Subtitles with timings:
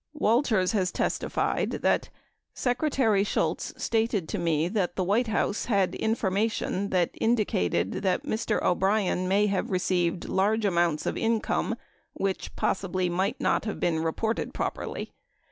[0.15, 2.09] Walters has testified that:
[2.55, 8.59] Secretary Shultz stated to me that the White House had information that indicated that Mr.
[8.63, 11.75] O'Brien may have received large amounts of income
[12.13, 15.13] which possibly might not have been reported properly.